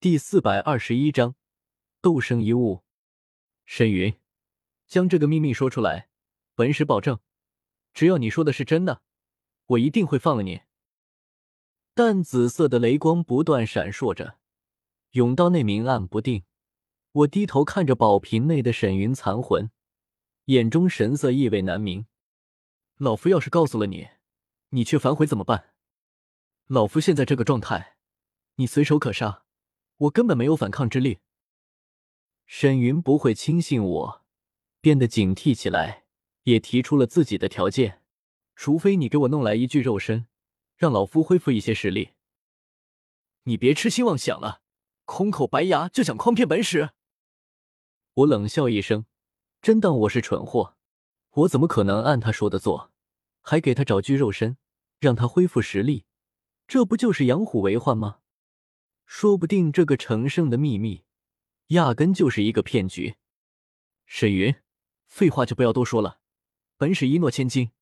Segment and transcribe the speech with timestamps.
[0.00, 1.34] 第四百二十一章
[2.00, 2.84] 斗圣一物。
[3.64, 4.16] 沈云，
[4.86, 6.08] 将这个秘密说出来，
[6.54, 7.18] 本使保证，
[7.92, 9.02] 只要你说的是真的，
[9.66, 10.60] 我一定会放了你。
[11.94, 14.38] 淡紫色的雷光不断闪烁着，
[15.14, 16.44] 甬道内明暗不定。
[17.10, 19.68] 我低头看着宝瓶内的沈云残魂，
[20.44, 22.06] 眼中神色意味难明。
[22.98, 24.06] 老夫要是告诉了你，
[24.68, 25.74] 你却反悔怎么办？
[26.68, 27.96] 老夫现在这个状态，
[28.54, 29.46] 你随手可杀。
[29.98, 31.18] 我根本没有反抗之力。
[32.46, 34.24] 沈云不会轻信我，
[34.80, 36.04] 变得警惕起来，
[36.44, 38.02] 也提出了自己的条件：
[38.54, 40.26] 除非你给我弄来一具肉身，
[40.76, 42.10] 让老夫恢复一些实力。
[43.42, 44.62] 你别痴心妄想了，
[45.04, 46.90] 空口白牙就想诓骗本使！
[48.14, 49.06] 我冷笑一声，
[49.60, 50.76] 真当我是蠢货？
[51.30, 52.92] 我怎么可能按他说的做？
[53.42, 54.58] 还给他找具肉身，
[55.00, 56.04] 让他恢复实力，
[56.66, 58.20] 这不就是养虎为患吗？
[59.10, 61.02] 说不定这个成圣的秘密，
[61.68, 63.16] 压根就是一个骗局。
[64.04, 64.54] 沈云，
[65.06, 66.20] 废话就不要多说了，
[66.76, 67.72] 本使一诺千金。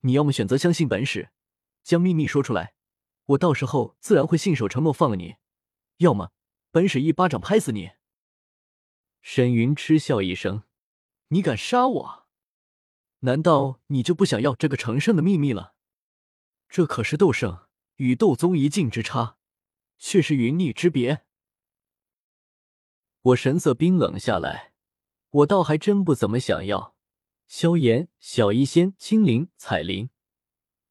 [0.00, 1.30] 你要么选择相信本使，
[1.84, 2.74] 将秘密说出来，
[3.26, 5.36] 我到时候自然会信守承诺放了你；
[5.98, 6.32] 要么，
[6.72, 7.92] 本使一巴掌拍死你。
[9.22, 10.64] 沈云嗤笑一声
[11.30, 12.26] ：“你敢杀我？
[13.20, 15.74] 难道你就不想要这个成圣的秘密了？
[16.68, 19.34] 这可是斗圣与斗宗一境之差。”
[19.98, 21.22] 却是云泥之别。
[23.22, 24.72] 我神色冰冷下来，
[25.30, 26.94] 我倒还真不怎么想要。
[27.48, 30.10] 萧炎、小医仙、青灵、彩铃，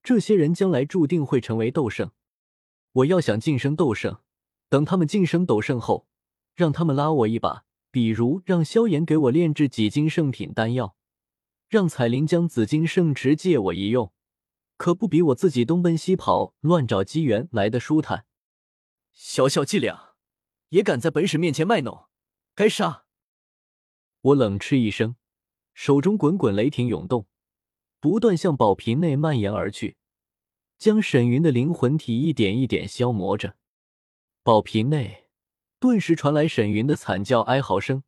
[0.02, 2.12] 这些人将来注定会成为斗圣。
[2.92, 4.22] 我要想晋升斗圣，
[4.70, 6.08] 等他们晋升斗圣后，
[6.56, 7.66] 让他们拉我一把。
[7.92, 10.98] 比如让萧炎给我炼制几斤圣品丹药，
[11.70, 14.12] 让彩铃将紫金圣池借我一用，
[14.76, 18.26] 可不比我自己东奔西跑乱找机缘来的舒坦。
[19.18, 20.16] 小小伎俩，
[20.70, 22.10] 也敢在本使面前卖弄，
[22.54, 23.06] 该杀！
[24.20, 25.16] 我冷嗤一声，
[25.74, 27.26] 手中滚滚雷霆涌动，
[28.02, 29.96] 不断向宝瓶内蔓延而去，
[30.78, 33.56] 将沈云的灵魂体一点一点消磨着。
[34.44, 35.30] 宝瓶内
[35.80, 38.04] 顿时传来沈云的惨叫哀嚎声，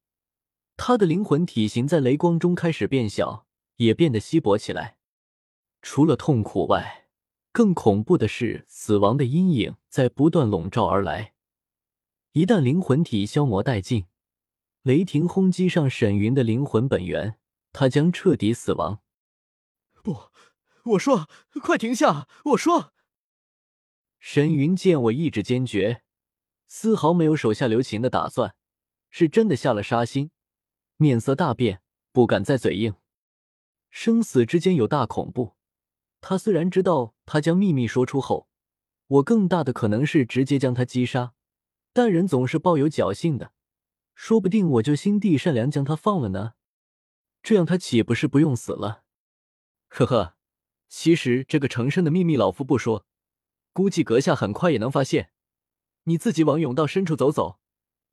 [0.76, 3.48] 他的灵魂体型在雷光中开始变小，
[3.78, 4.98] 也变得稀薄起来。
[5.82, 7.07] 除了痛苦外，
[7.58, 11.34] 更恐怖的是，死亡的阴影在不断笼罩而来。
[12.34, 14.06] 一旦灵魂体消磨殆尽，
[14.84, 17.40] 雷霆轰击上沈云的灵魂本源，
[17.74, 19.02] 他将彻底死亡。
[20.04, 20.30] 不，
[20.84, 21.28] 我说，
[21.60, 22.28] 快停下！
[22.46, 22.94] 我说。
[24.20, 26.04] 沈云见我意志坚决，
[26.68, 28.56] 丝毫没有手下留情的打算，
[29.10, 30.30] 是真的下了杀心，
[30.98, 31.82] 面色大变，
[32.12, 32.94] 不敢再嘴硬。
[33.90, 35.57] 生死之间有大恐怖。
[36.22, 38.48] 他虽然知道，他将秘密说出后，
[39.08, 41.34] 我更大的可能是直接将他击杀，
[41.94, 43.54] 但人总是抱有侥幸的，
[44.16, 46.54] 说不定我就心地善良将他放了呢，
[47.42, 49.04] 这样他岂不是不用死了？
[49.90, 50.36] 呵呵，
[50.90, 53.06] 其实这个成圣的秘密，老夫不说，
[53.72, 55.32] 估计阁下很快也能发现。
[56.04, 57.60] 你自己往甬道深处走走，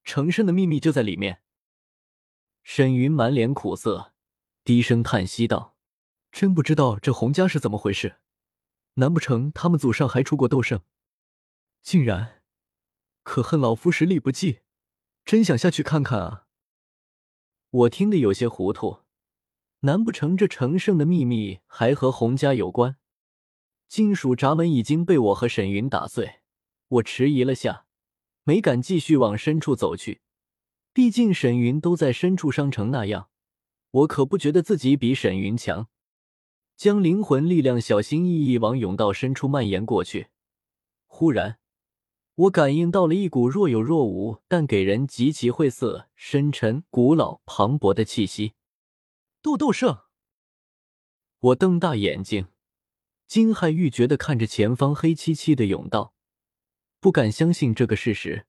[0.03, 1.43] 成圣的秘密就在里面。
[2.63, 4.13] 沈云满脸苦涩，
[4.65, 5.74] 低声叹息道。
[6.35, 8.17] 真不知道这洪家是怎么回事，
[8.95, 10.81] 难不成他们祖上还出过斗圣？
[11.81, 12.43] 竟然，
[13.23, 14.59] 可恨老夫实力不济，
[15.25, 16.47] 真想下去看看啊！
[17.71, 19.03] 我听得有些糊涂，
[19.83, 22.97] 难不成这成圣的秘密还和洪家有关？
[23.87, 26.41] 金属闸门已经被我和沈云打碎，
[26.89, 27.87] 我迟疑了下，
[28.43, 30.23] 没敢继续往深处走去。
[30.93, 33.31] 毕竟沈云都在深处伤成那样，
[33.93, 35.89] 我可不觉得自己比沈云强。
[36.77, 40.29] 将灵魂力量小心翼翼往甬道深处蔓延过去。
[41.07, 41.59] 忽然，
[42.35, 48.55] 我感应到了一股若有若无，但给人极其晦涩、深沉、古老、磅礴的气息。
[49.41, 50.01] 斗斗圣！
[51.39, 52.49] 我瞪大眼睛，
[53.27, 56.15] 惊骇欲绝的看着前方黑漆漆的甬道，
[56.99, 58.47] 不敢相信这个事实。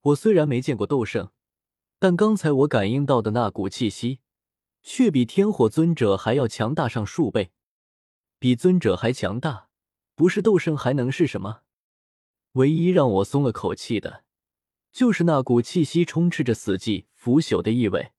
[0.00, 1.30] 我虽然没见过斗圣，
[1.98, 4.20] 但刚才我感应到的那股气息。
[4.88, 7.50] 却比天火尊者还要强大上数倍，
[8.38, 9.68] 比尊者还强大，
[10.14, 11.62] 不是斗圣还能是什么？
[12.52, 14.22] 唯一让我松了口气的，
[14.92, 18.12] 就是那股气息充斥着死寂腐朽的意味，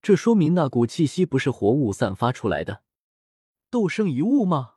[0.00, 2.84] 这说明那股气息不是活物散发出来的。
[3.68, 4.74] 斗圣遗物吗？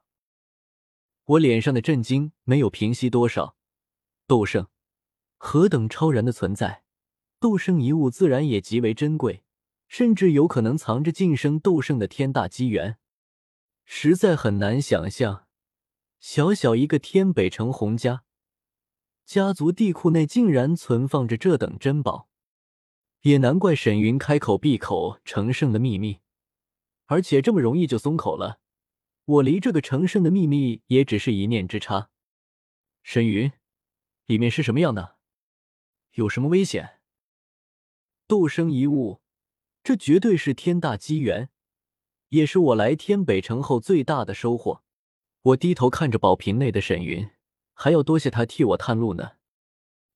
[1.26, 3.56] 我脸上的震惊没有平息多少。
[4.26, 4.68] 斗圣，
[5.38, 6.84] 何等超然的存在，
[7.40, 9.44] 斗圣遗物自然也极为珍贵。
[9.92, 12.98] 甚至有可能藏着晋升斗圣的天大机缘，
[13.84, 15.48] 实在很难想象，
[16.18, 18.24] 小小一个天北城洪家，
[19.26, 22.30] 家族地库内竟然存放着这等珍宝，
[23.24, 26.22] 也难怪沈云开口闭口成圣的秘密，
[27.08, 28.62] 而且这么容易就松口了。
[29.26, 32.10] 我离这个成圣的秘密也只是一念之差。
[33.04, 33.52] 沈云，
[34.26, 35.18] 里面是什么样的？
[36.12, 37.02] 有什么危险？
[38.26, 39.20] 斗圣一物，
[39.84, 41.50] 这绝对是天大机缘，
[42.30, 44.84] 也是我来天北城后最大的收获。
[45.42, 47.30] 我低头看着宝瓶内的沈云。
[47.74, 49.32] 还要多谢他替我探路呢。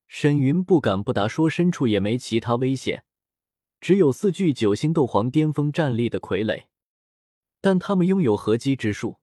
[0.07, 3.06] 沈云不敢不答，说深处也没其他危险，
[3.81, 6.65] 只有四具九星斗皇巅峰战力的傀儡，
[7.62, 9.17] 但他们拥有合击之术，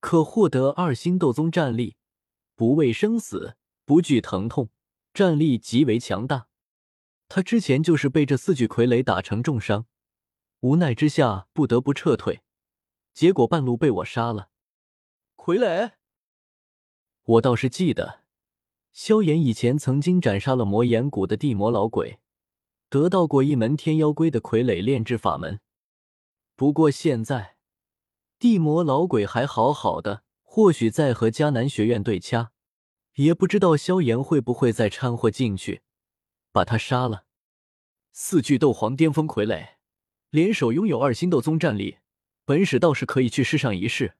[0.00, 1.96] 可获得二星斗宗战力，
[2.54, 4.70] 不畏生死，不惧疼痛，
[5.12, 6.48] 战力极为强大。
[7.34, 9.86] 他之前就是被这四具傀儡打成重伤，
[10.60, 12.42] 无奈之下不得不撤退，
[13.12, 14.50] 结果半路被我杀了。
[15.34, 15.94] 傀儡。
[17.24, 18.20] 我倒是记得，
[18.92, 22.20] 萧炎以前曾经斩杀了魔岩谷的地魔老鬼，
[22.88, 25.58] 得到过一门天妖龟的傀儡炼制法门。
[26.54, 27.56] 不过现在，
[28.38, 32.52] 地魔老鬼还好好的，或许在和迦南学院对掐，
[33.14, 35.82] 也不知道萧炎会不会再掺和进去，
[36.52, 37.23] 把他杀了。
[38.16, 39.70] 四具斗皇巅峰傀儡，
[40.30, 41.98] 联手拥有二星斗宗战力，
[42.44, 44.14] 本使倒是可以去试上一试。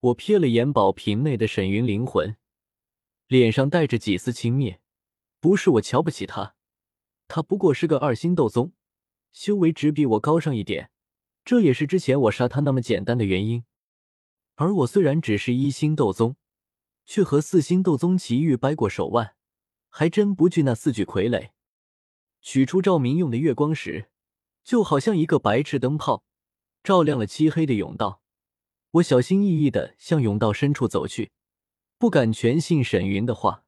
[0.00, 2.36] 我瞥了眼宝瓶内的沈云灵魂，
[3.28, 4.78] 脸上带着几丝轻蔑。
[5.38, 6.56] 不是我瞧不起他，
[7.28, 8.72] 他不过是个二星斗宗，
[9.30, 10.90] 修为只比我高上一点，
[11.44, 13.64] 这也是之前我杀他那么简单的原因。
[14.56, 16.34] 而我虽然只是一星斗宗，
[17.06, 19.36] 却和四星斗宗齐遇掰过手腕，
[19.88, 21.50] 还真不惧那四具傀儡。
[22.44, 24.10] 取出照明用的月光石，
[24.62, 26.24] 就好像一个白炽灯泡，
[26.82, 28.20] 照亮了漆黑的甬道。
[28.90, 31.32] 我小心翼翼的向甬道深处走去，
[31.98, 33.64] 不敢全信沈云的话。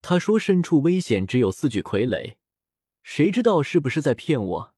[0.00, 2.36] 他说深处危险，只有四具傀儡，
[3.02, 4.74] 谁知道是不是在骗我？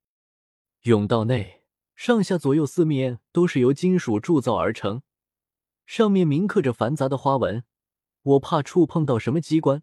[0.83, 1.65] 甬道内
[1.95, 5.03] 上下左右四面都是由金属铸造而成，
[5.85, 7.63] 上面铭刻着繁杂的花纹。
[8.23, 9.83] 我怕触碰到什么机关，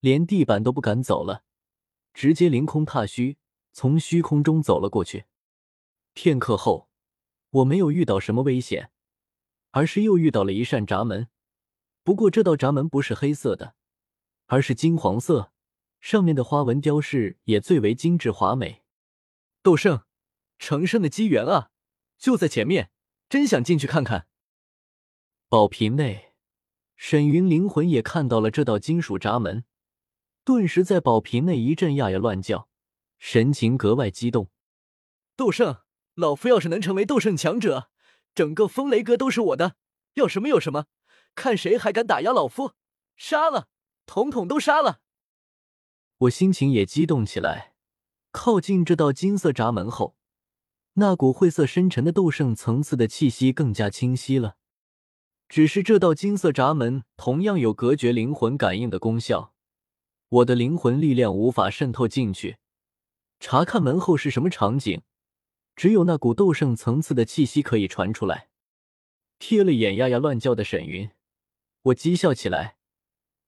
[0.00, 1.44] 连地板都不敢走了，
[2.12, 3.38] 直接凌空踏虚，
[3.72, 5.24] 从虚空中走了过去。
[6.12, 6.88] 片刻后，
[7.50, 8.90] 我没有遇到什么危险。
[9.70, 11.28] 而是又遇到了一扇闸门，
[12.02, 13.74] 不过这道闸门不是黑色的，
[14.46, 15.52] 而是金黄色，
[16.00, 18.82] 上面的花纹雕饰也最为精致华美。
[19.62, 20.04] 斗圣，
[20.58, 21.70] 成圣的机缘啊，
[22.16, 22.90] 就在前面，
[23.28, 24.26] 真想进去看看。
[25.50, 26.32] 宝瓶内，
[26.96, 29.64] 沈云灵魂也看到了这道金属闸门，
[30.48, 32.70] 顿时在宝瓶内一阵呀呀乱叫，
[33.18, 34.48] 神情格外激动。
[35.36, 35.80] 斗圣，
[36.14, 37.90] 老夫要是能成为斗圣强者。
[38.34, 39.76] 整个风雷阁都是我的，
[40.14, 40.86] 要什么有什么，
[41.34, 42.72] 看谁还敢打压老夫！
[43.14, 43.68] 杀了，
[44.06, 45.00] 统统都杀了！
[46.16, 47.74] 我心情也激动起来。
[48.30, 50.16] 靠近这道金色闸门后，
[50.94, 54.56] 那股晦涩深沉的斗圣层次的气息更加清晰了。
[55.46, 59.52] 只是这道金色闸门同样有隔绝灵魂感应的功效，
[60.28, 62.58] 我的灵魂力量无法渗透进去，
[63.40, 65.02] 查看门后是什么场景。
[65.74, 68.48] 只有那股斗圣层次的气息可以传出来。
[69.38, 71.10] 瞥了眼呀呀乱叫的沈云，
[71.82, 72.76] 我讥笑起来。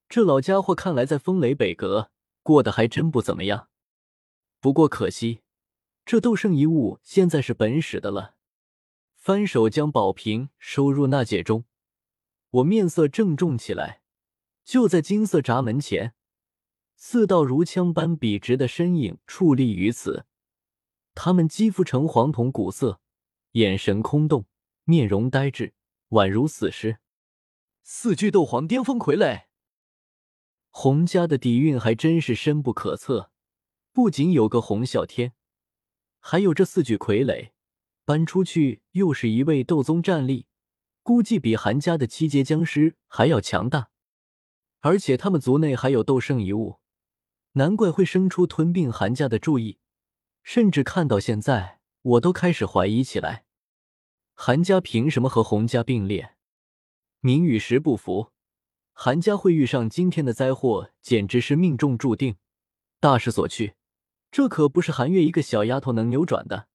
[0.08, 2.10] 这老家伙看来在风雷北阁
[2.42, 3.68] 过得还真不怎么样。
[4.60, 5.40] 不过可惜，
[6.06, 8.36] 这斗圣遗物现在是本使的了。
[9.16, 11.64] 翻手将宝瓶收入纳戒中，
[12.50, 14.02] 我面色郑重起来。
[14.64, 16.14] 就在金色闸门前，
[17.02, 20.26] 四道如枪般笔直的身影矗立于此。
[21.14, 23.00] 他们肌肤呈黄铜古色，
[23.52, 24.44] 眼神空洞，
[24.84, 25.72] 面容呆滞，
[26.10, 26.98] 宛如死尸。
[27.82, 29.44] 四具斗皇巅峰傀儡，
[30.68, 33.32] 洪家的底蕴还真是深不可测。
[33.94, 35.32] 不仅有个洪啸天，
[36.18, 37.52] 还有这四具傀儡，
[38.04, 40.46] 搬出去又是一位斗宗战力，
[41.02, 43.88] 估计比韩家的七阶僵尸还要强大。
[44.80, 46.79] 而且他们族内还有斗圣遗物，
[47.52, 49.78] 难怪会生出吞并韩家的注意。
[50.42, 53.44] 甚至看到现在，我都开始怀疑起来：
[54.34, 56.36] 韩家凭什么和洪家并列？
[57.20, 58.32] 名与实不符，
[58.92, 62.36] 韩家会遇上今天的灾祸，简直是命中注定，
[62.98, 63.74] 大势所趋。
[64.30, 66.68] 这可不是韩月一个小丫头能扭转的。